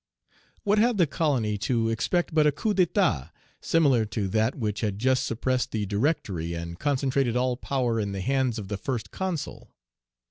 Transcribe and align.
What 0.63 0.79
had 0.79 0.97
the 0.97 1.05
colony 1.05 1.59
to 1.59 1.89
expect 1.89 2.33
but 2.33 2.47
a 2.47 2.51
coup 2.51 2.73
d'état 2.73 3.29
similar 3.61 4.03
to 4.05 4.27
that 4.29 4.55
which 4.55 4.81
had 4.81 4.97
just 4.97 5.27
suppressed 5.27 5.69
the 5.71 5.85
Directory 5.85 6.55
and 6.55 6.79
concentrated 6.79 7.35
all 7.37 7.55
power 7.55 7.99
in 7.99 8.11
the 8.11 8.21
hands 8.21 8.57
of 8.57 8.67
the 8.67 8.77
First 8.77 9.11
Consul? 9.11 9.69